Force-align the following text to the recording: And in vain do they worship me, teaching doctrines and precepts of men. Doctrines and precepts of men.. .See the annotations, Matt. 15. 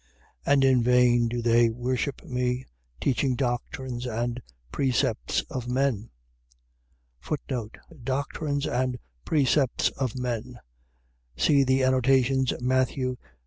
And 0.47 0.63
in 0.63 0.81
vain 0.81 1.27
do 1.27 1.43
they 1.43 1.69
worship 1.69 2.25
me, 2.25 2.65
teaching 2.99 3.35
doctrines 3.35 4.07
and 4.07 4.41
precepts 4.71 5.41
of 5.41 5.67
men. 5.67 6.09
Doctrines 8.03 8.65
and 8.65 8.97
precepts 9.25 9.89
of 9.89 10.15
men.. 10.17 10.59
.See 11.37 11.63
the 11.63 11.83
annotations, 11.83 12.51
Matt. 12.59 12.87
15. 12.87 13.17